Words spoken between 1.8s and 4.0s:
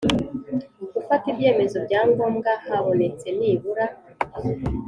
bya ngombwa habonetse nibura